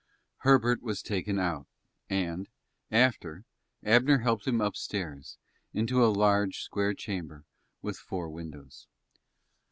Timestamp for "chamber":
6.95-7.45